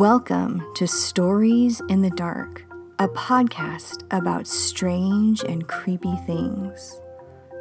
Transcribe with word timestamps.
Welcome 0.00 0.66
to 0.76 0.86
Stories 0.88 1.82
in 1.90 2.00
the 2.00 2.08
Dark, 2.08 2.64
a 2.98 3.06
podcast 3.06 4.02
about 4.10 4.46
strange 4.46 5.44
and 5.44 5.68
creepy 5.68 6.16
things. 6.26 6.98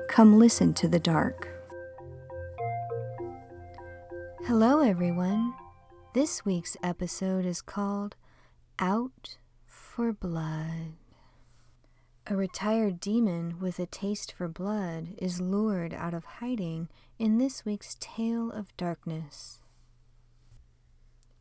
Come 0.07 0.39
listen 0.39 0.73
to 0.75 0.88
the 0.88 1.02
dark. 1.02 1.49
Hello, 4.45 4.80
everyone. 4.80 5.54
This 6.13 6.45
week's 6.45 6.77
episode 6.81 7.45
is 7.45 7.62
called 7.62 8.16
Out 8.80 9.35
for 9.66 10.13
Blood. 10.13 10.94
A 12.26 12.38
retired 12.38 13.02
demon 13.02 13.59
with 13.59 13.80
a 13.80 13.85
taste 13.85 14.31
for 14.31 14.48
blood 14.48 15.09
is 15.17 15.41
lured 15.41 15.94
out 15.94 16.13
of 16.13 16.23
hiding 16.23 16.88
in 17.17 17.38
this 17.38 17.66
week's 17.66 17.98
Tale 17.99 18.49
of 18.49 18.77
Darkness. 18.77 19.59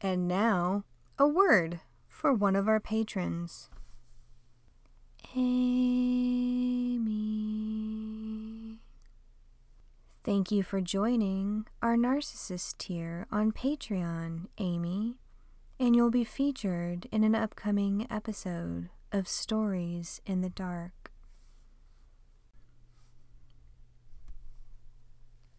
And 0.01 0.29
now, 0.29 0.84
a 1.19 1.27
word 1.27 1.80
for 2.06 2.33
one 2.33 2.55
of 2.55 2.69
our 2.69 2.80
patrons. 2.80 3.69
Amy. 5.34 6.98
Thank 10.25 10.51
you 10.53 10.62
for 10.62 10.80
joining 10.80 11.66
our 11.83 11.97
narcissist 11.97 12.79
tier 12.79 13.27
on 13.33 13.51
Patreon, 13.51 14.47
Amy, 14.59 15.16
and 15.80 15.97
you'll 15.97 16.11
be 16.11 16.25
featured 16.25 17.09
in 17.11 17.25
an 17.25 17.34
upcoming 17.34 18.06
episode 18.11 18.91
of 19.11 19.27
Stories 19.27 20.20
in 20.27 20.42
the 20.42 20.51
Dark. 20.51 21.11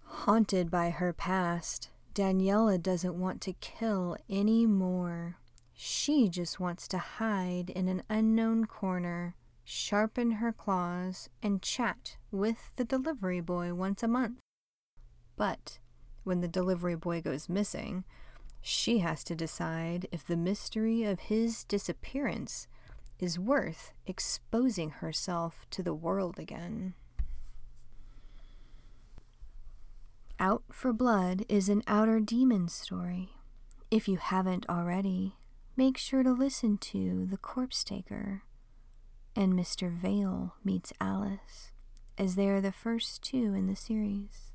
Haunted 0.03 0.69
by 0.69 0.89
her 0.91 1.13
past, 1.13 1.89
Daniela 2.19 2.83
doesn't 2.83 3.17
want 3.17 3.39
to 3.39 3.53
kill 3.53 4.17
any 4.29 4.65
more. 4.65 5.37
She 5.73 6.27
just 6.27 6.59
wants 6.59 6.85
to 6.89 6.97
hide 6.97 7.69
in 7.69 7.87
an 7.87 8.03
unknown 8.09 8.65
corner, 8.65 9.35
sharpen 9.63 10.31
her 10.31 10.51
claws, 10.51 11.29
and 11.41 11.61
chat 11.61 12.17
with 12.29 12.73
the 12.75 12.83
delivery 12.83 13.39
boy 13.39 13.73
once 13.73 14.03
a 14.03 14.07
month. 14.09 14.39
But 15.37 15.79
when 16.25 16.41
the 16.41 16.49
delivery 16.49 16.95
boy 16.95 17.21
goes 17.21 17.47
missing, 17.47 18.03
she 18.59 18.97
has 18.97 19.23
to 19.23 19.33
decide 19.33 20.05
if 20.11 20.25
the 20.25 20.35
mystery 20.35 21.05
of 21.05 21.21
his 21.21 21.63
disappearance 21.63 22.67
is 23.17 23.39
worth 23.39 23.93
exposing 24.05 24.89
herself 24.89 25.65
to 25.69 25.81
the 25.81 25.93
world 25.93 26.37
again. 26.37 26.95
Out 30.41 30.63
for 30.71 30.93
Blood 30.93 31.43
is 31.49 31.67
an 31.67 31.83
outer 31.85 32.21
demon 32.21 32.69
story. 32.69 33.31
If 33.91 34.07
you 34.07 34.15
haven't 34.15 34.65
already, 34.69 35.35
make 35.75 35.97
sure 35.97 36.23
to 36.23 36.31
listen 36.31 36.77
to 36.77 37.27
The 37.29 37.35
Corpse 37.35 37.83
Taker 37.83 38.43
and 39.35 39.51
Mr. 39.51 39.91
Vale 39.91 40.55
Meets 40.63 40.93
Alice, 41.01 41.73
as 42.17 42.35
they 42.35 42.47
are 42.47 42.61
the 42.61 42.71
first 42.71 43.21
two 43.21 43.53
in 43.53 43.67
the 43.67 43.75
series. 43.75 44.53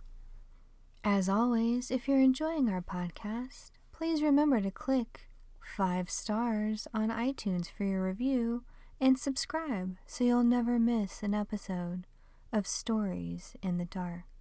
As 1.04 1.28
always, 1.28 1.90
if 1.90 2.08
you're 2.08 2.18
enjoying 2.18 2.70
our 2.70 2.80
podcast, 2.80 3.72
please 3.92 4.22
remember 4.22 4.62
to 4.62 4.70
click 4.70 5.28
five 5.60 6.08
stars 6.08 6.88
on 6.94 7.10
iTunes 7.10 7.70
for 7.70 7.84
your 7.84 8.02
review 8.06 8.64
and 9.02 9.18
subscribe 9.18 9.96
so 10.06 10.24
you'll 10.24 10.44
never 10.44 10.78
miss 10.78 11.22
an 11.22 11.34
episode 11.34 12.06
of 12.54 12.66
Stories 12.66 13.54
in 13.62 13.76
the 13.76 13.84
Dark. 13.84 14.33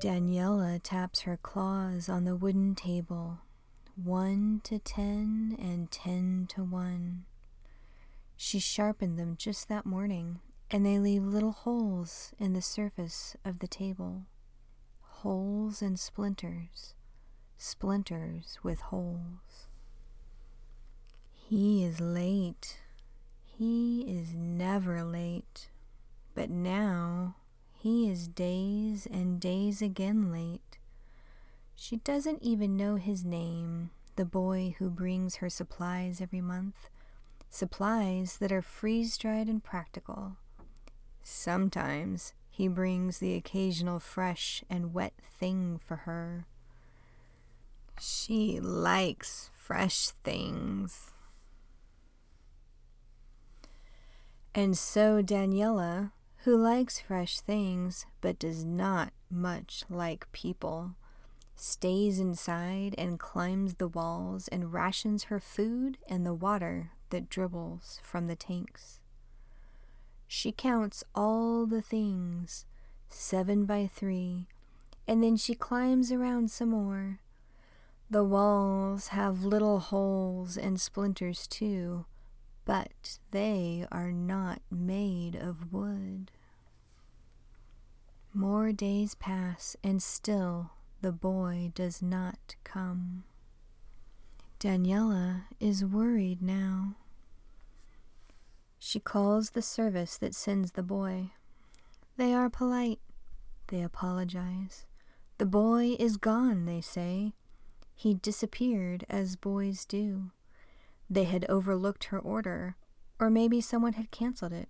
Daniela 0.00 0.80
taps 0.82 1.20
her 1.20 1.36
claws 1.36 2.08
on 2.08 2.24
the 2.24 2.34
wooden 2.34 2.74
table, 2.74 3.40
one 4.02 4.62
to 4.64 4.78
ten 4.78 5.54
and 5.60 5.90
ten 5.90 6.46
to 6.48 6.64
one. 6.64 7.26
She 8.34 8.58
sharpened 8.60 9.18
them 9.18 9.36
just 9.36 9.68
that 9.68 9.84
morning, 9.84 10.40
and 10.70 10.86
they 10.86 10.98
leave 10.98 11.22
little 11.22 11.52
holes 11.52 12.32
in 12.38 12.54
the 12.54 12.62
surface 12.62 13.36
of 13.44 13.58
the 13.58 13.68
table. 13.68 14.22
Holes 15.02 15.82
and 15.82 16.00
splinters, 16.00 16.94
splinters 17.58 18.58
with 18.62 18.80
holes. 18.80 19.68
He 21.30 21.84
is 21.84 22.00
late. 22.00 22.78
He 23.44 24.00
is 24.08 24.34
never 24.34 25.04
late. 25.04 25.68
But 26.34 26.48
now 26.48 27.36
he 27.80 28.10
is 28.10 28.28
days 28.28 29.06
and 29.10 29.40
days 29.40 29.80
again 29.80 30.30
late. 30.30 30.76
She 31.74 31.96
doesn't 31.96 32.42
even 32.42 32.76
know 32.76 32.96
his 32.96 33.24
name, 33.24 33.88
the 34.16 34.26
boy 34.26 34.74
who 34.78 34.90
brings 34.90 35.36
her 35.36 35.48
supplies 35.48 36.20
every 36.20 36.42
month. 36.42 36.90
Supplies 37.48 38.36
that 38.36 38.52
are 38.52 38.60
freeze 38.60 39.16
dried 39.16 39.48
and 39.48 39.64
practical. 39.64 40.36
Sometimes 41.22 42.34
he 42.50 42.68
brings 42.68 43.18
the 43.18 43.34
occasional 43.34 43.98
fresh 43.98 44.62
and 44.68 44.92
wet 44.92 45.14
thing 45.38 45.80
for 45.82 45.96
her. 45.96 46.44
She 47.98 48.60
likes 48.60 49.50
fresh 49.54 50.08
things. 50.22 51.12
And 54.54 54.76
so 54.76 55.22
Daniela, 55.22 56.12
who 56.44 56.56
likes 56.56 57.00
fresh 57.00 57.40
things 57.40 58.06
but 58.20 58.38
does 58.38 58.64
not 58.64 59.12
much 59.30 59.84
like 59.90 60.30
people, 60.32 60.92
stays 61.54 62.18
inside 62.18 62.94
and 62.96 63.18
climbs 63.18 63.74
the 63.74 63.88
walls 63.88 64.48
and 64.48 64.72
rations 64.72 65.24
her 65.24 65.38
food 65.38 65.98
and 66.08 66.24
the 66.24 66.32
water 66.32 66.92
that 67.10 67.28
dribbles 67.28 68.00
from 68.02 68.26
the 68.26 68.36
tanks. 68.36 69.00
She 70.26 70.52
counts 70.52 71.04
all 71.14 71.66
the 71.66 71.82
things, 71.82 72.64
seven 73.08 73.66
by 73.66 73.86
three, 73.86 74.46
and 75.06 75.22
then 75.22 75.36
she 75.36 75.54
climbs 75.54 76.10
around 76.10 76.50
some 76.50 76.70
more. 76.70 77.20
The 78.08 78.24
walls 78.24 79.08
have 79.08 79.44
little 79.44 79.80
holes 79.80 80.56
and 80.56 80.80
splinters 80.80 81.46
too, 81.46 82.06
but 82.70 83.18
they 83.32 83.84
are 83.90 84.12
not 84.12 84.62
made 84.70 85.34
of 85.34 85.72
wood. 85.72 86.30
More 88.32 88.70
days 88.70 89.16
pass, 89.16 89.74
and 89.82 90.00
still 90.00 90.70
the 91.02 91.10
boy 91.10 91.72
does 91.74 92.00
not 92.00 92.54
come. 92.62 93.24
Daniela 94.60 95.46
is 95.58 95.84
worried 95.84 96.40
now. 96.40 96.94
She 98.78 99.00
calls 99.00 99.50
the 99.50 99.62
service 99.62 100.16
that 100.18 100.36
sends 100.36 100.70
the 100.70 100.84
boy. 100.84 101.32
They 102.18 102.32
are 102.32 102.48
polite. 102.48 103.00
They 103.66 103.82
apologize. 103.82 104.86
The 105.38 105.46
boy 105.46 105.96
is 105.98 106.16
gone, 106.16 106.66
they 106.66 106.82
say. 106.82 107.32
He 107.96 108.14
disappeared 108.14 109.04
as 109.10 109.34
boys 109.34 109.84
do. 109.84 110.30
They 111.10 111.24
had 111.24 111.44
overlooked 111.48 112.04
her 112.04 112.20
order, 112.20 112.76
or 113.18 113.30
maybe 113.30 113.60
someone 113.60 113.94
had 113.94 114.12
canceled 114.12 114.52
it. 114.52 114.68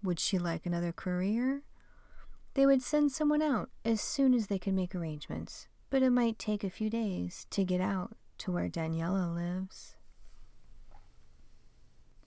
Would 0.00 0.20
she 0.20 0.38
like 0.38 0.64
another 0.64 0.92
courier? 0.92 1.62
They 2.54 2.64
would 2.64 2.82
send 2.82 3.10
someone 3.10 3.42
out 3.42 3.70
as 3.84 4.00
soon 4.00 4.32
as 4.32 4.46
they 4.46 4.60
could 4.60 4.74
make 4.74 4.94
arrangements, 4.94 5.66
but 5.90 6.04
it 6.04 6.10
might 6.10 6.38
take 6.38 6.62
a 6.62 6.70
few 6.70 6.88
days 6.88 7.46
to 7.50 7.64
get 7.64 7.80
out 7.80 8.16
to 8.38 8.52
where 8.52 8.68
Daniela 8.68 9.34
lives. 9.34 9.96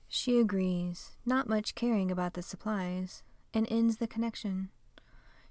She 0.09 0.37
agrees, 0.37 1.11
not 1.25 1.47
much 1.47 1.75
caring 1.75 2.11
about 2.11 2.33
the 2.33 2.41
supplies, 2.41 3.23
and 3.53 3.65
ends 3.71 3.97
the 3.97 4.07
connection. 4.07 4.69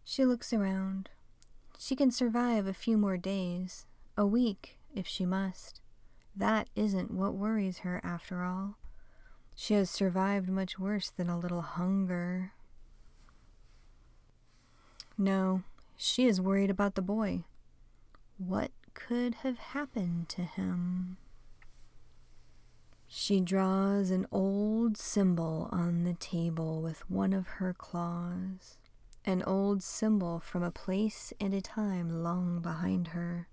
She 0.05 0.25
looks 0.25 0.53
around. 0.53 1.09
She 1.79 1.97
can 1.97 2.11
survive 2.11 2.67
a 2.67 2.75
few 2.75 2.99
more 2.99 3.17
days, 3.17 3.87
a 4.17 4.27
week 4.27 4.79
if 4.95 5.07
she 5.07 5.25
must. 5.25 5.81
That 6.39 6.69
isn't 6.77 7.11
what 7.11 7.35
worries 7.35 7.79
her, 7.79 8.01
after 8.05 8.45
all. 8.45 8.79
She 9.57 9.75
has 9.75 9.91
survived 9.91 10.49
much 10.49 10.79
worse 10.79 11.11
than 11.11 11.29
a 11.29 11.39
little 11.39 11.63
hunger. 11.63 12.53
No, 15.17 15.65
she 15.97 16.29
is 16.29 16.41
worried 16.41 16.71
about 16.71 16.95
the 16.95 17.03
boy. 17.03 17.43
What 18.37 18.71
could 18.95 19.35
have 19.43 19.59
happened 19.59 20.29
to 20.29 20.43
him? 20.43 21.17
She 23.09 23.41
draws 23.41 24.13
an 24.13 24.29
old 24.31 24.97
symbol 24.97 25.69
on 25.73 26.05
the 26.05 26.15
table 26.15 26.81
with 26.81 27.11
one 27.11 27.33
of 27.33 27.49
her 27.49 27.75
claws, 27.75 28.79
an 29.25 29.43
old 29.43 29.83
symbol 29.83 30.39
from 30.39 30.63
a 30.63 30.71
place 30.71 31.33
and 31.41 31.53
a 31.53 31.61
time 31.61 32.23
long 32.23 32.61
behind 32.61 33.09
her. 33.09 33.49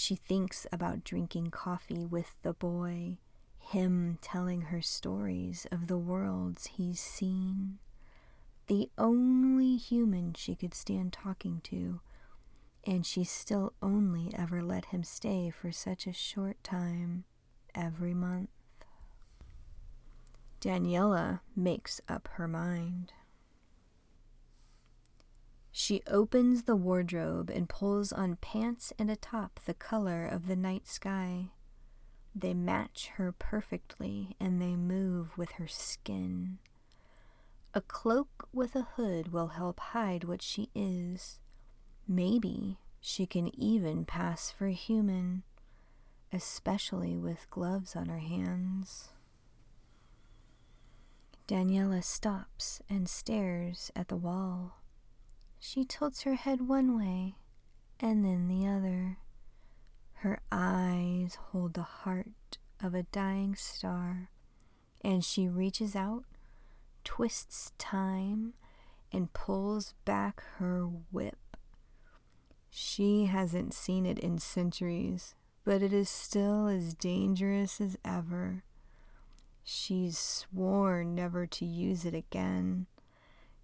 She 0.00 0.14
thinks 0.14 0.64
about 0.70 1.02
drinking 1.02 1.50
coffee 1.50 2.04
with 2.04 2.36
the 2.42 2.52
boy, 2.52 3.18
him 3.58 4.18
telling 4.22 4.60
her 4.60 4.80
stories 4.80 5.66
of 5.72 5.88
the 5.88 5.98
worlds 5.98 6.68
he's 6.76 7.00
seen. 7.00 7.80
The 8.68 8.90
only 8.96 9.74
human 9.74 10.34
she 10.34 10.54
could 10.54 10.72
stand 10.72 11.12
talking 11.12 11.60
to, 11.64 11.98
and 12.86 13.04
she 13.04 13.24
still 13.24 13.72
only 13.82 14.32
ever 14.38 14.62
let 14.62 14.84
him 14.84 15.02
stay 15.02 15.50
for 15.50 15.72
such 15.72 16.06
a 16.06 16.12
short 16.12 16.62
time 16.62 17.24
every 17.74 18.14
month. 18.14 18.50
Daniela 20.60 21.40
makes 21.56 22.00
up 22.08 22.28
her 22.34 22.46
mind. 22.46 23.14
She 25.88 26.02
opens 26.06 26.64
the 26.64 26.76
wardrobe 26.76 27.48
and 27.48 27.66
pulls 27.66 28.12
on 28.12 28.36
pants 28.36 28.92
and 28.98 29.10
a 29.10 29.16
top 29.16 29.58
the 29.64 29.72
color 29.72 30.26
of 30.26 30.46
the 30.46 30.54
night 30.54 30.86
sky. 30.86 31.52
They 32.34 32.52
match 32.52 33.12
her 33.14 33.32
perfectly 33.32 34.36
and 34.38 34.60
they 34.60 34.76
move 34.76 35.38
with 35.38 35.52
her 35.52 35.66
skin. 35.66 36.58
A 37.72 37.80
cloak 37.80 38.50
with 38.52 38.76
a 38.76 38.82
hood 38.82 39.32
will 39.32 39.46
help 39.46 39.80
hide 39.80 40.24
what 40.24 40.42
she 40.42 40.68
is. 40.74 41.40
Maybe 42.06 42.76
she 43.00 43.24
can 43.24 43.50
even 43.58 44.04
pass 44.04 44.50
for 44.50 44.68
human, 44.68 45.42
especially 46.30 47.16
with 47.16 47.48
gloves 47.48 47.96
on 47.96 48.10
her 48.10 48.18
hands. 48.18 49.08
Daniela 51.46 52.04
stops 52.04 52.82
and 52.90 53.08
stares 53.08 53.90
at 53.96 54.08
the 54.08 54.16
wall. 54.16 54.74
She 55.58 55.84
tilts 55.84 56.22
her 56.22 56.34
head 56.34 56.68
one 56.68 56.96
way 56.96 57.34
and 58.00 58.24
then 58.24 58.48
the 58.48 58.66
other. 58.66 59.18
Her 60.14 60.40
eyes 60.50 61.36
hold 61.50 61.74
the 61.74 61.82
heart 61.82 62.58
of 62.82 62.94
a 62.94 63.04
dying 63.04 63.54
star, 63.54 64.30
and 65.02 65.24
she 65.24 65.48
reaches 65.48 65.96
out, 65.96 66.24
twists 67.04 67.72
time, 67.78 68.54
and 69.12 69.32
pulls 69.32 69.94
back 70.04 70.42
her 70.56 70.82
whip. 70.84 71.56
She 72.70 73.26
hasn't 73.26 73.74
seen 73.74 74.06
it 74.06 74.18
in 74.18 74.38
centuries, 74.38 75.34
but 75.64 75.82
it 75.82 75.92
is 75.92 76.08
still 76.08 76.66
as 76.66 76.94
dangerous 76.94 77.80
as 77.80 77.96
ever. 78.04 78.64
She's 79.64 80.18
sworn 80.18 81.14
never 81.14 81.46
to 81.46 81.64
use 81.64 82.04
it 82.04 82.14
again. 82.14 82.86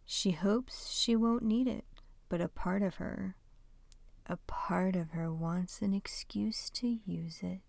She 0.05 0.33
hopes 0.33 0.91
she 0.93 1.17
won't 1.17 1.43
need 1.43 1.67
it, 1.67 1.85
but 2.29 2.41
a 2.41 2.49
part 2.49 2.83
of 2.83 2.97
her, 2.97 3.37
a 4.27 4.37
part 4.37 4.97
of 4.97 5.11
her 5.11 5.33
wants 5.33 5.83
an 5.83 5.95
excuse 5.95 6.71
to 6.71 6.99
use 7.07 7.41
it. 7.43 7.61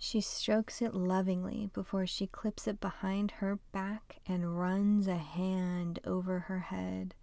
She 0.00 0.20
strokes 0.20 0.80
it 0.80 0.94
lovingly 0.94 1.70
before 1.74 2.06
she 2.06 2.28
clips 2.28 2.68
it 2.68 2.80
behind 2.80 3.32
her 3.32 3.58
back 3.72 4.20
and 4.26 4.58
runs 4.58 5.08
a 5.08 5.16
hand 5.16 5.98
over 6.04 6.40
her 6.40 6.60
head, 6.60 7.14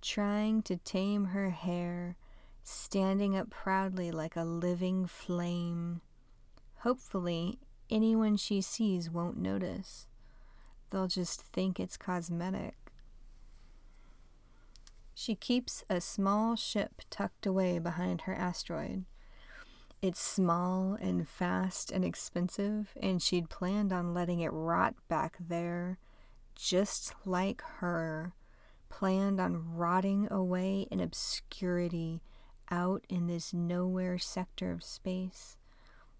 trying 0.00 0.62
to 0.62 0.76
tame 0.78 1.26
her 1.26 1.50
hair, 1.50 2.16
standing 2.62 3.36
up 3.36 3.50
proudly 3.50 4.10
like 4.10 4.34
a 4.34 4.44
living 4.44 5.06
flame. 5.06 6.00
Hopefully, 6.78 7.58
anyone 7.90 8.36
she 8.36 8.60
sees 8.60 9.10
won't 9.10 9.36
notice. 9.36 10.06
They'll 10.90 11.08
just 11.08 11.42
think 11.42 11.78
it's 11.78 11.96
cosmetic. 11.96 12.76
She 15.14 15.34
keeps 15.34 15.82
a 15.88 16.00
small 16.00 16.56
ship 16.56 17.02
tucked 17.10 17.46
away 17.46 17.78
behind 17.78 18.22
her 18.22 18.34
asteroid. 18.34 19.04
It's 20.02 20.20
small 20.20 20.96
and 21.00 21.26
fast 21.26 21.90
and 21.90 22.04
expensive, 22.04 22.92
and 23.00 23.22
she'd 23.22 23.48
planned 23.48 23.92
on 23.92 24.12
letting 24.12 24.40
it 24.40 24.52
rot 24.52 24.94
back 25.08 25.38
there, 25.40 25.98
just 26.54 27.14
like 27.24 27.62
her, 27.78 28.34
planned 28.88 29.40
on 29.40 29.74
rotting 29.74 30.28
away 30.30 30.86
in 30.90 31.00
obscurity 31.00 32.20
out 32.70 33.04
in 33.08 33.26
this 33.26 33.54
nowhere 33.54 34.18
sector 34.18 34.70
of 34.70 34.84
space. 34.84 35.56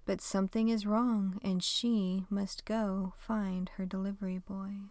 But 0.07 0.21
something 0.21 0.69
is 0.69 0.87
wrong, 0.87 1.41
and 1.43 1.63
she 1.63 2.25
must 2.31 2.65
go 2.65 3.13
find 3.19 3.69
her 3.71 3.85
delivery 3.85 4.39
boy. 4.39 4.87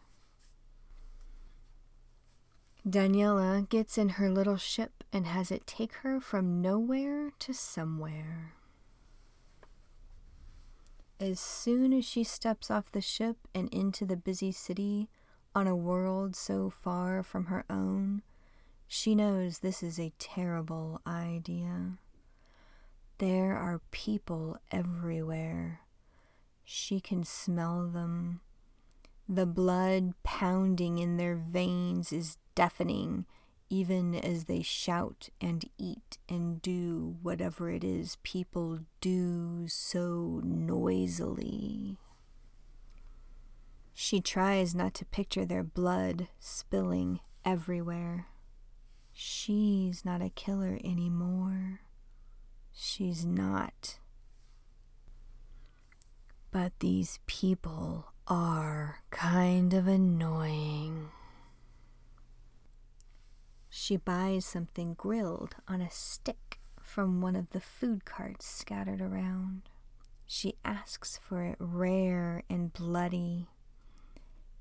Daniela 2.87 3.67
gets 3.67 3.97
in 3.97 4.09
her 4.09 4.29
little 4.29 4.57
ship 4.57 5.03
and 5.11 5.25
has 5.25 5.49
it 5.49 5.65
take 5.65 5.93
her 6.03 6.19
from 6.19 6.61
nowhere 6.61 7.31
to 7.39 7.53
somewhere. 7.53 8.53
As 11.19 11.39
soon 11.39 11.93
as 11.93 12.03
she 12.03 12.23
steps 12.25 12.69
off 12.69 12.91
the 12.91 13.01
ship 13.01 13.37
and 13.55 13.69
into 13.69 14.05
the 14.05 14.17
busy 14.17 14.51
city 14.51 15.07
on 15.55 15.65
a 15.65 15.75
world 15.75 16.35
so 16.35 16.69
far 16.69 17.23
from 17.23 17.45
her 17.45 17.63
own, 17.69 18.21
she 18.85 19.15
knows 19.15 19.59
this 19.59 19.81
is 19.81 19.97
a 19.97 20.13
terrible 20.19 21.01
idea. 21.07 21.97
There 23.17 23.55
are 23.55 23.81
people 23.91 24.57
everywhere. 24.71 25.81
She 26.65 26.99
can 26.99 27.23
smell 27.23 27.87
them. 27.87 28.41
The 29.29 29.45
blood 29.45 30.13
pounding 30.23 30.97
in 30.97 31.15
their 31.15 31.35
veins 31.35 32.11
is 32.11 32.37
deafening, 32.55 33.25
even 33.69 34.15
as 34.15 34.45
they 34.45 34.61
shout 34.61 35.29
and 35.39 35.63
eat 35.77 36.17
and 36.27 36.61
do 36.61 37.15
whatever 37.21 37.69
it 37.69 37.83
is 37.83 38.17
people 38.21 38.79
do 38.99 39.67
so 39.69 40.41
noisily. 40.43 41.97
She 43.93 44.19
tries 44.19 44.75
not 44.75 44.93
to 44.95 45.05
picture 45.05 45.45
their 45.45 45.63
blood 45.63 46.27
spilling 46.37 47.21
everywhere. 47.45 48.27
She's 49.13 50.03
not 50.03 50.21
a 50.21 50.29
killer 50.29 50.77
anymore. 50.83 51.79
She's 52.77 53.25
not. 53.25 53.99
But 56.51 56.73
these 56.79 57.19
people 57.25 58.11
are 58.27 58.99
kind 59.11 59.73
of 59.73 59.87
annoying. 59.87 61.09
She 63.69 63.95
buys 63.95 64.45
something 64.45 64.93
grilled 64.93 65.55
on 65.67 65.79
a 65.79 65.89
stick 65.89 66.59
from 66.81 67.21
one 67.21 67.35
of 67.35 67.49
the 67.51 67.61
food 67.61 68.03
carts 68.03 68.45
scattered 68.45 69.01
around. 69.01 69.63
She 70.25 70.55
asks 70.65 71.17
for 71.17 71.43
it 71.43 71.55
rare 71.59 72.43
and 72.49 72.73
bloody. 72.73 73.47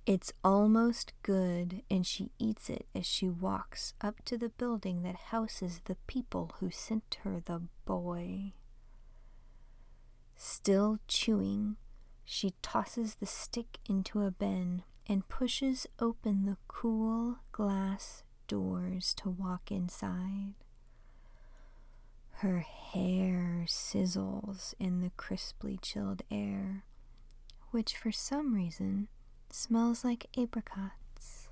It's 0.07 0.35
almost 0.45 1.15
good, 1.23 1.83
and 1.91 2.07
she 2.07 2.31
eats 2.39 2.69
it 2.69 2.87
as 2.95 3.07
she 3.07 3.31
walks 3.31 3.95
up 4.03 4.23
to 4.27 4.37
the 4.37 4.51
building 4.51 5.03
that 5.03 5.17
houses 5.33 5.81
the 5.87 5.97
people 6.07 6.53
who 6.61 6.71
sent 6.71 7.17
her 7.23 7.41
the 7.41 7.63
boy. 7.87 8.53
Still 10.37 10.99
chewing, 11.09 11.77
she 12.23 12.53
tosses 12.61 13.15
the 13.15 13.25
stick 13.25 13.79
into 13.89 14.21
a 14.21 14.31
bin 14.31 14.83
and 15.07 15.27
pushes 15.29 15.87
open 15.99 16.45
the 16.45 16.59
cool 16.69 17.39
glass 17.53 18.25
doors 18.47 19.15
to 19.15 19.31
walk 19.31 19.73
inside. 19.73 20.53
Her 22.39 22.61
hair 22.61 23.65
sizzles 23.67 24.75
in 24.79 25.01
the 25.01 25.13
crisply 25.17 25.79
chilled 25.81 26.21
air, 26.31 26.85
which 27.71 27.97
for 27.97 28.13
some 28.13 28.53
reason 28.53 29.09
smells 29.55 30.05
like 30.05 30.27
apricots. 30.37 31.49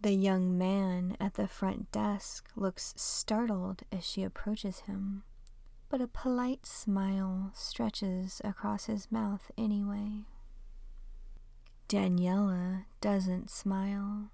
The 0.00 0.12
young 0.12 0.56
man 0.56 1.16
at 1.18 1.34
the 1.34 1.48
front 1.48 1.90
desk 1.90 2.48
looks 2.54 2.94
startled 2.96 3.82
as 3.90 4.06
she 4.08 4.22
approaches 4.22 4.80
him, 4.80 5.24
but 5.88 6.00
a 6.00 6.06
polite 6.06 6.64
smile 6.64 7.50
stretches 7.54 8.40
across 8.44 8.84
his 8.84 9.10
mouth 9.10 9.50
anyway. 9.58 10.26
Daniela 11.88 12.84
doesn't 13.00 13.50
smile. 13.50 14.30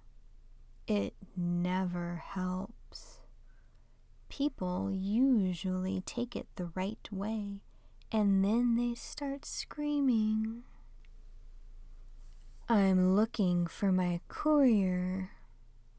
It 0.87 1.14
never 1.35 2.23
helps. 2.23 3.21
People 4.28 4.90
usually 4.93 6.02
take 6.02 6.37
it 6.37 6.49
the 6.57 6.71
right 6.75 7.09
way 7.11 7.62
and 8.12 8.45
then 8.45 8.76
they 8.76 8.95
start 8.95 9.47
screaming. 9.47 10.64
I'm 12.68 13.14
looking 13.14 13.66
for 13.66 13.92
my 13.92 14.21
courier, 14.28 15.33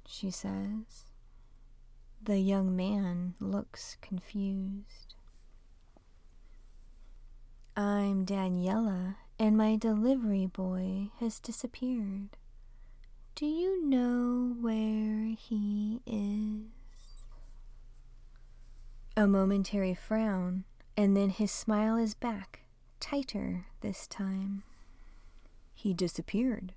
she 0.08 0.32
says. 0.32 1.06
The 2.24 2.40
young 2.40 2.76
man 2.76 3.36
looks 3.40 3.98
confused. 4.02 5.14
I'm 7.78 8.26
Daniela, 8.26 9.18
and 9.38 9.56
my 9.56 9.76
delivery 9.76 10.48
boy 10.48 11.12
has 11.20 11.40
disappeared. 11.40 12.30
Do 13.36 13.46
you 13.46 13.86
know 13.86 14.56
where 14.60 15.36
he 15.38 16.02
is? 16.08 16.72
A 19.18 19.28
momentary 19.28 19.94
frown 19.94 20.64
And 20.98 21.16
then 21.16 21.30
his 21.30 21.52
smile 21.52 21.98
is 21.98 22.14
back, 22.14 22.62
tighter 23.00 23.66
this 23.82 24.08
time. 24.08 24.64
He 25.86 25.94
disappeared. 25.94 26.74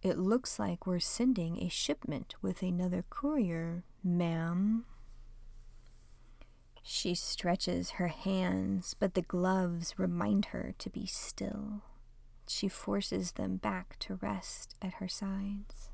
It 0.00 0.16
looks 0.16 0.60
like 0.60 0.86
we're 0.86 1.00
sending 1.00 1.60
a 1.60 1.68
shipment 1.68 2.36
with 2.40 2.62
another 2.62 3.04
courier, 3.10 3.82
ma'am. 4.04 4.84
She 6.80 7.16
stretches 7.16 7.90
her 7.98 8.06
hands, 8.06 8.94
but 8.96 9.14
the 9.14 9.22
gloves 9.22 9.98
remind 9.98 10.44
her 10.54 10.72
to 10.78 10.88
be 10.88 11.04
still. 11.04 11.82
She 12.46 12.68
forces 12.68 13.32
them 13.32 13.56
back 13.56 13.98
to 13.98 14.14
rest 14.14 14.76
at 14.80 14.92
her 15.00 15.08
sides. 15.08 15.90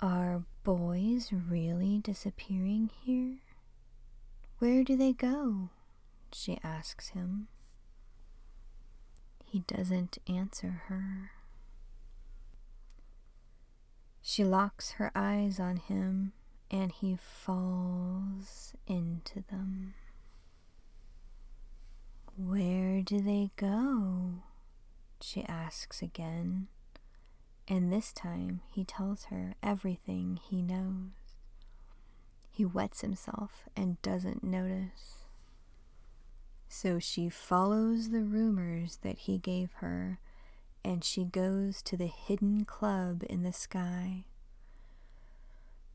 Are 0.00 0.44
boys 0.64 1.30
really 1.30 1.98
disappearing 1.98 2.88
here? 3.02 3.40
Where 4.60 4.82
do 4.82 4.96
they 4.96 5.12
go? 5.12 5.68
She 6.32 6.58
asks 6.64 7.08
him. 7.10 7.48
He 9.52 9.58
doesn't 9.58 10.16
answer 10.26 10.84
her. 10.86 11.32
She 14.22 14.44
locks 14.44 14.92
her 14.92 15.12
eyes 15.14 15.60
on 15.60 15.76
him 15.76 16.32
and 16.70 16.90
he 16.90 17.16
falls 17.16 18.72
into 18.86 19.42
them. 19.50 19.92
Where 22.34 23.02
do 23.02 23.20
they 23.20 23.50
go? 23.56 24.36
She 25.20 25.44
asks 25.44 26.00
again, 26.00 26.68
and 27.68 27.92
this 27.92 28.10
time 28.10 28.62
he 28.70 28.84
tells 28.84 29.24
her 29.24 29.52
everything 29.62 30.40
he 30.42 30.62
knows. 30.62 31.10
He 32.50 32.64
wets 32.64 33.02
himself 33.02 33.64
and 33.76 34.00
doesn't 34.00 34.42
notice. 34.42 35.21
So 36.74 36.98
she 36.98 37.28
follows 37.28 38.08
the 38.08 38.22
rumors 38.22 38.98
that 39.02 39.18
he 39.18 39.36
gave 39.36 39.72
her, 39.74 40.18
and 40.82 41.04
she 41.04 41.24
goes 41.24 41.82
to 41.82 41.96
the 41.98 42.06
hidden 42.06 42.64
club 42.64 43.22
in 43.28 43.42
the 43.42 43.52
sky 43.52 44.24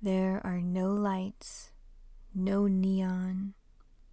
there 0.01 0.41
are 0.43 0.61
no 0.61 0.93
lights, 0.93 1.71
no 2.33 2.67
neon, 2.67 3.55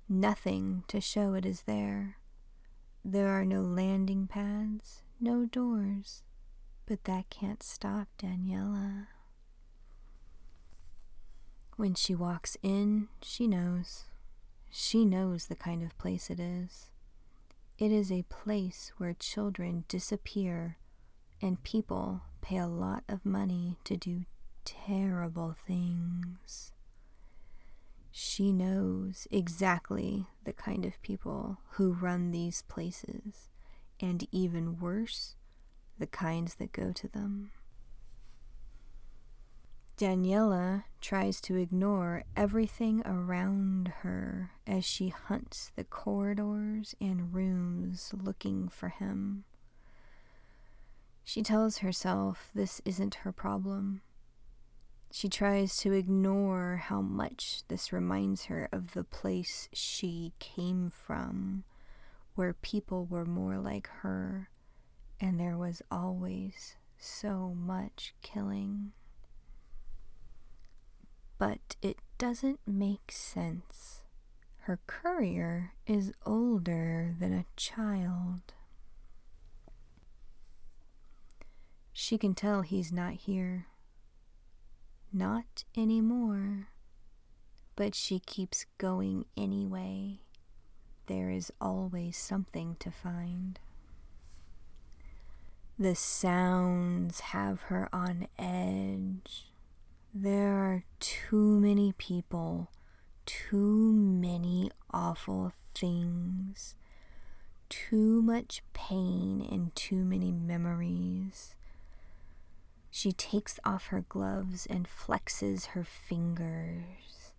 nothing 0.09 0.83
to 0.88 0.99
show 0.99 1.35
it 1.35 1.44
is 1.44 1.62
there. 1.62 2.16
There 3.04 3.28
are 3.28 3.44
no 3.44 3.61
landing 3.61 4.26
pads, 4.26 5.02
no 5.21 5.44
doors, 5.44 6.23
but 6.87 7.04
that 7.04 7.28
can't 7.28 7.62
stop 7.62 8.09
Daniela. 8.18 9.09
When 11.76 11.94
she 11.94 12.14
walks 12.14 12.56
in, 12.62 13.09
she 13.21 13.47
knows. 13.47 14.04
She 14.76 15.04
knows 15.04 15.47
the 15.47 15.54
kind 15.54 15.85
of 15.85 15.97
place 15.99 16.31
it 16.31 16.40
is. 16.40 16.90
It 17.78 17.93
is 17.93 18.11
a 18.11 18.25
place 18.25 18.90
where 18.97 19.14
children 19.14 19.85
disappear 19.87 20.78
and 21.40 21.62
people 21.62 22.23
pay 22.40 22.57
a 22.57 22.66
lot 22.66 23.04
of 23.09 23.25
money 23.25 23.78
to 23.85 23.97
do 23.97 24.25
terrible 24.64 25.54
things. 25.64 26.73
She 28.11 28.50
knows 28.50 29.28
exactly 29.31 30.26
the 30.43 30.52
kind 30.52 30.85
of 30.85 31.00
people 31.02 31.59
who 31.75 31.93
run 31.93 32.33
these 32.33 32.62
places, 32.62 33.50
and 34.00 34.26
even 34.33 34.81
worse, 34.81 35.37
the 36.00 36.09
kinds 36.09 36.57
that 36.57 36.73
go 36.73 36.90
to 36.90 37.07
them. 37.07 37.52
Daniela 39.97 40.85
tries 41.01 41.41
to 41.43 41.55
ignore 41.55 42.25
everything 42.37 43.01
around 43.07 43.89
her 44.01 44.51
as 44.67 44.85
she 44.85 45.11
hunts 45.11 45.71
the 45.77 45.85
corridors 45.85 46.97
and 47.01 47.33
rooms 47.33 48.13
looking 48.13 48.69
for 48.69 48.89
him. 48.89 49.45
She 51.23 51.43
tells 51.45 51.79
herself 51.79 52.51
this 52.55 52.83
isn't 52.85 53.17
her 53.17 53.31
problem. 53.31 54.03
She 55.13 55.29
tries 55.29 55.77
to 55.79 55.93
ignore 55.93 56.83
how 56.83 57.01
much 57.01 57.63
this 57.69 57.93
reminds 57.93 58.47
her 58.47 58.69
of 58.73 58.95
the 58.95 59.05
place 59.05 59.69
she 59.73 60.33
came 60.41 60.91
from, 60.91 61.63
where 62.35 62.53
people 62.53 63.07
were 63.07 63.25
more 63.25 63.59
like 63.59 63.89
her, 64.01 64.51
and 65.21 65.39
there 65.39 65.57
was 65.57 65.83
always 65.89 66.75
so 66.99 67.55
much 67.57 68.13
killing. 68.23 68.91
But 71.47 71.77
it 71.83 71.99
doesn't 72.17 72.61
make 72.67 73.13
sense. 73.13 74.01
Her 74.61 74.81
courier 74.87 75.75
is 75.87 76.11
older 76.25 77.15
than 77.21 77.35
a 77.35 77.45
child. 77.55 78.55
She 81.93 82.17
can 82.17 82.35
tell 82.35 82.63
he's 82.63 82.91
not 82.91 83.13
here. 83.13 83.67
Not 85.13 85.65
anymore. 85.77 86.69
But 87.77 87.95
she 87.95 88.21
keeps 88.21 88.65
going 88.79 89.27
anyway. 89.37 90.21
There 91.09 91.29
is 91.29 91.53
always 91.61 92.17
something 92.17 92.77
to 92.79 92.91
find. 92.91 93.61
The 95.79 95.95
sounds 95.95 97.21
have 97.21 97.65
her 97.65 97.91
on 97.93 98.29
edge. 98.39 99.49
There 100.16 100.54
are 100.54 100.85
too 101.00 101.59
many 101.59 101.92
people, 101.99 102.71
too 103.26 103.92
many 103.92 104.71
awful 104.92 105.52
things, 105.75 106.76
too 107.68 108.23
much 108.23 108.62
pain, 108.75 109.44
and 109.50 109.75
too 109.75 110.04
many 110.04 110.30
memories. 110.30 111.56
She 112.92 113.11
takes 113.11 113.59
off 113.64 113.87
her 113.87 114.04
gloves 114.09 114.66
and 114.66 114.87
flexes 114.87 115.66
her 115.66 115.83
fingers. 115.83 117.33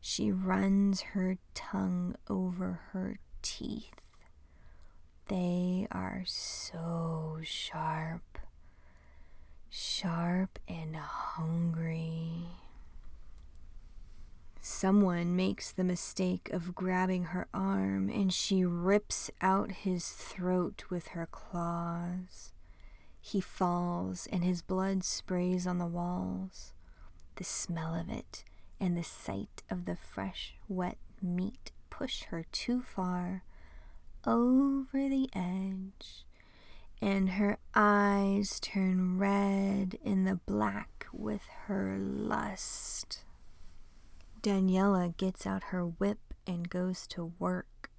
She 0.00 0.32
runs 0.32 1.02
her 1.12 1.36
tongue 1.52 2.16
over 2.30 2.80
her 2.92 3.18
teeth. 3.42 4.00
They 5.28 5.86
are 5.90 6.22
so 6.24 7.40
sharp, 7.42 8.38
sharp 9.70 10.58
and 10.68 10.96
hungry. 10.96 12.48
Someone 14.60 15.34
makes 15.36 15.72
the 15.72 15.84
mistake 15.84 16.50
of 16.52 16.74
grabbing 16.74 17.24
her 17.24 17.48
arm 17.54 18.10
and 18.10 18.32
she 18.32 18.64
rips 18.64 19.30
out 19.40 19.70
his 19.70 20.08
throat 20.10 20.84
with 20.90 21.08
her 21.08 21.26
claws. 21.26 22.52
He 23.20 23.40
falls 23.40 24.26
and 24.32 24.44
his 24.44 24.60
blood 24.60 25.04
sprays 25.04 25.66
on 25.66 25.78
the 25.78 25.86
walls. 25.86 26.72
The 27.36 27.44
smell 27.44 27.94
of 27.94 28.10
it 28.10 28.44
and 28.80 28.96
the 28.96 29.04
sight 29.04 29.62
of 29.70 29.84
the 29.84 29.96
fresh, 29.96 30.54
wet 30.68 30.98
meat 31.22 31.70
push 31.90 32.24
her 32.24 32.44
too 32.50 32.82
far 32.82 33.44
over 34.26 35.08
the 35.08 35.28
edge, 35.34 36.24
and 37.00 37.30
her 37.30 37.58
eyes 37.74 38.60
turn 38.60 39.18
red 39.18 39.98
in 40.02 40.24
the 40.24 40.40
black 40.46 41.06
with 41.12 41.42
her 41.66 41.96
lust. 41.98 43.24
Daniela 44.42 45.16
gets 45.16 45.46
out 45.46 45.64
her 45.64 45.84
whip 45.84 46.34
and 46.46 46.68
goes 46.68 47.06
to 47.06 47.32
work. 47.38 47.90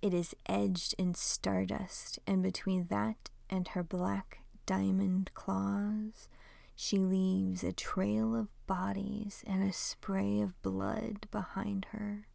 It 0.00 0.12
is 0.12 0.34
edged 0.46 0.94
in 0.98 1.14
stardust, 1.14 2.18
and 2.26 2.42
between 2.42 2.86
that 2.88 3.30
and 3.48 3.68
her 3.68 3.82
black 3.82 4.40
diamond 4.66 5.30
claws, 5.34 6.28
she 6.74 6.98
leaves 6.98 7.62
a 7.62 7.72
trail 7.72 8.34
of 8.34 8.48
bodies 8.66 9.44
and 9.46 9.62
a 9.62 9.72
spray 9.72 10.40
of 10.40 10.60
blood 10.62 11.28
behind 11.30 11.86
her. 11.92 12.26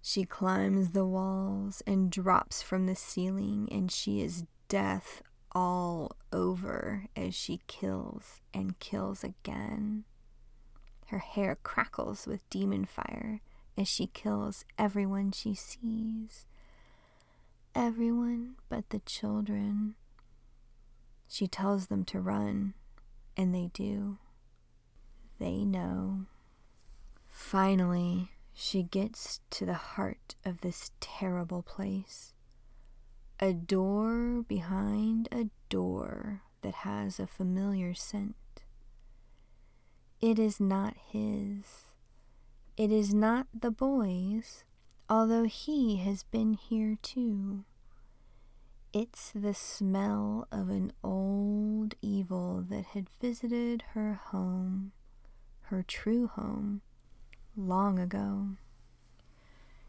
She 0.00 0.24
climbs 0.24 0.90
the 0.90 1.06
walls 1.06 1.82
and 1.86 2.10
drops 2.10 2.62
from 2.62 2.86
the 2.86 2.96
ceiling, 2.96 3.68
and 3.70 3.90
she 3.90 4.20
is 4.20 4.44
death 4.72 5.20
all 5.54 6.16
over 6.32 7.04
as 7.14 7.34
she 7.34 7.60
kills 7.66 8.40
and 8.54 8.78
kills 8.78 9.22
again. 9.22 10.02
Her 11.08 11.18
hair 11.18 11.58
crackles 11.62 12.26
with 12.26 12.48
demon 12.48 12.86
fire 12.86 13.42
as 13.76 13.86
she 13.86 14.06
kills 14.06 14.64
everyone 14.78 15.32
she 15.32 15.54
sees. 15.54 16.46
Everyone 17.74 18.54
but 18.70 18.88
the 18.88 19.00
children 19.00 19.94
she 21.28 21.46
tells 21.46 21.88
them 21.88 22.04
to 22.06 22.18
run, 22.20 22.72
and 23.36 23.54
they 23.54 23.68
do. 23.74 24.16
They 25.38 25.66
know. 25.66 26.24
Finally, 27.28 28.30
she 28.54 28.82
gets 28.82 29.40
to 29.50 29.66
the 29.66 29.74
heart 29.74 30.34
of 30.46 30.62
this 30.62 30.92
terrible 30.98 31.60
place. 31.62 32.32
A 33.42 33.52
door 33.52 34.44
behind 34.46 35.28
a 35.32 35.50
door 35.68 36.42
that 36.60 36.86
has 36.86 37.18
a 37.18 37.26
familiar 37.26 37.92
scent. 37.92 38.36
It 40.20 40.38
is 40.38 40.60
not 40.60 40.94
his. 41.10 41.88
It 42.76 42.92
is 42.92 43.12
not 43.12 43.48
the 43.52 43.72
boy's, 43.72 44.62
although 45.10 45.42
he 45.42 45.96
has 45.96 46.22
been 46.22 46.54
here 46.54 46.96
too. 47.02 47.64
It's 48.92 49.32
the 49.32 49.54
smell 49.54 50.46
of 50.52 50.68
an 50.68 50.92
old 51.02 51.96
evil 52.00 52.64
that 52.70 52.84
had 52.94 53.10
visited 53.20 53.82
her 53.94 54.20
home, 54.26 54.92
her 55.62 55.82
true 55.82 56.28
home, 56.28 56.82
long 57.56 57.98
ago. 57.98 58.50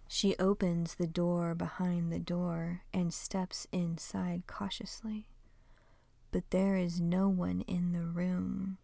She 0.07 0.36
opens 0.38 0.95
the 0.95 1.07
door 1.07 1.55
behind 1.55 2.12
the 2.12 2.19
door 2.19 2.83
and 2.93 3.13
steps 3.13 3.67
inside 3.72 4.43
cautiously. 4.48 5.27
But 6.31 6.50
there 6.51 6.77
is 6.77 7.01
no 7.01 7.29
one 7.29 7.62
in 7.62 7.93
the 7.93 8.05
room. 8.05 8.77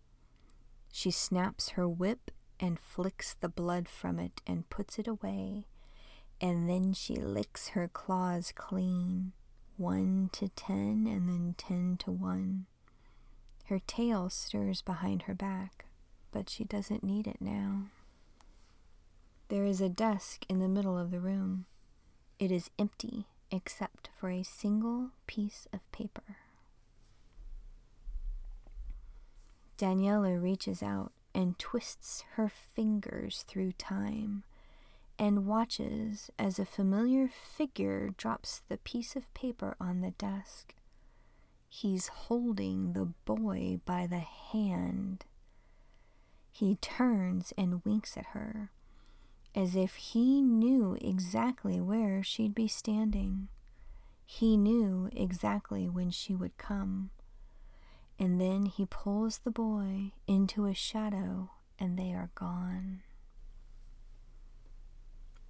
She 0.92 1.12
snaps 1.12 1.70
her 1.70 1.88
whip 1.88 2.32
and 2.60 2.80
flicks 2.80 3.36
the 3.36 3.50
blood 3.50 3.88
from 3.88 4.20
it 4.20 4.42
and 4.46 4.70
puts 4.70 5.00
it 5.00 5.08
away, 5.08 5.66
and 6.42 6.70
then 6.70 6.94
she 6.94 7.16
licks 7.16 7.70
her 7.70 7.88
claws 7.88 8.52
clean 8.56 9.34
one 9.78 10.30
to 10.34 10.50
ten 10.50 11.08
and 11.08 11.30
then 11.30 11.56
ten 11.58 11.96
to 11.98 12.12
one. 12.12 12.66
Her 13.66 13.80
tail 13.80 14.30
stirs 14.30 14.82
behind 14.82 15.24
her 15.24 15.34
back, 15.34 15.86
but 16.32 16.50
she 16.50 16.64
doesn't 16.66 17.04
need 17.04 17.28
it 17.28 17.40
now. 17.40 17.84
There 19.50 19.66
is 19.66 19.82
a 19.82 19.90
desk 19.90 20.46
in 20.48 20.60
the 20.60 20.68
middle 20.68 20.98
of 20.98 21.10
the 21.10 21.20
room. 21.20 21.66
It 22.38 22.52
is 22.52 22.70
empty 22.78 23.26
except 23.52 24.10
for 24.16 24.30
a 24.30 24.44
single 24.44 25.10
piece 25.26 25.68
of 25.74 25.92
paper. 25.92 26.38
Daniela 29.80 30.40
reaches 30.42 30.84
out 30.84 31.12
and 31.34 31.58
twists 31.58 32.24
her 32.34 32.48
fingers 32.48 33.44
through 33.48 33.72
time 33.72 34.44
and 35.18 35.48
watches 35.48 36.30
as 36.38 36.60
a 36.60 36.66
familiar 36.66 37.28
figure 37.28 38.14
drops 38.18 38.62
the 38.70 38.78
piece 38.78 39.16
of 39.16 39.34
paper 39.34 39.76
on 39.80 40.02
the 40.02 40.12
desk. 40.12 40.76
He's 41.68 42.08
holding 42.08 42.94
the 42.94 43.14
boy 43.26 43.80
by 43.84 44.06
the 44.06 44.20
hand. 44.20 45.26
He 46.52 46.76
turns 46.76 47.52
and 47.58 47.84
winks 47.84 48.16
at 48.16 48.28
her, 48.28 48.70
as 49.60 49.76
if 49.76 49.96
he 49.96 50.42
knew 50.42 50.98
exactly 51.02 51.82
where 51.82 52.24
she'd 52.24 52.56
be 52.56 52.68
standing. 52.68 53.50
He 54.26 54.56
knew 54.56 55.10
exactly 55.12 55.90
when 55.90 56.12
she 56.12 56.34
would 56.34 56.58
come. 56.58 57.10
And 58.18 58.40
then 58.40 58.68
he 58.68 58.86
pulls 58.86 59.40
the 59.40 59.52
boy 59.52 60.14
into 60.28 60.66
a 60.66 60.74
shadow, 60.74 61.50
and 61.78 62.00
they 62.00 62.14
are 62.14 62.30
gone. 62.36 63.02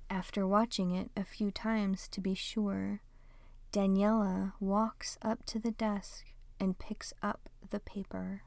After 0.10 0.48
watching 0.48 0.89
it 0.89 1.12
a 1.16 1.24
few 1.24 1.51
times 1.51 2.08
to 2.08 2.20
be 2.20 2.34
sure, 2.34 3.01
Daniela 3.72 4.54
walks 4.60 5.20
up 5.22 5.46
to 5.46 5.60
the 5.60 5.72
desk 5.72 6.25
and 6.60 6.80
picks 6.80 7.13
up 7.22 7.48
the 7.70 7.80
paper. 7.80 8.42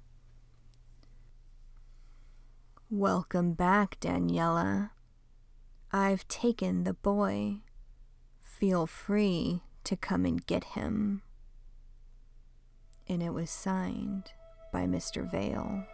Welcome 2.91 3.53
back, 3.53 4.01
Daniela. 4.01 4.91
I've 5.95 6.27
taken 6.27 6.85
the 6.85 6.95
boy. 6.95 7.59
Feel 8.41 8.87
free 8.87 9.63
to 9.85 9.95
come 9.95 10.25
and 10.25 10.45
get 10.47 10.65
him. 10.65 11.21
And 13.07 13.23
it 13.23 13.35
was 13.35 13.51
signed 13.51 14.31
by 14.73 14.87
Mr. 14.87 15.31
Vale. 15.31 15.85